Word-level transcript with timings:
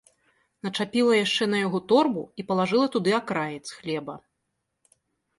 Начапіла 0.67 1.17
яшчэ 1.17 1.43
на 1.49 1.59
яго 1.65 1.81
торбу 1.91 2.23
і 2.43 2.45
палажыла 2.51 2.87
туды 2.95 3.13
акраец 3.19 3.61
хлеба. 3.81 4.15